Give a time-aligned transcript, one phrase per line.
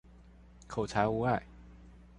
[0.67, 1.43] 口才無礙